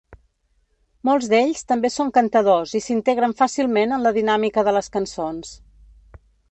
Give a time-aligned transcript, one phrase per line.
[1.09, 5.59] Molts d'ells també són cantadors i s'integren fàcilment en la dinàmica de les cançons.